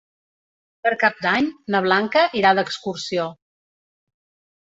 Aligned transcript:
Per 0.85 0.93
Cap 1.03 1.19
d'Any 1.25 1.49
na 1.75 1.81
Blanca 1.87 2.23
irà 2.41 2.55
d'excursió. 2.61 3.27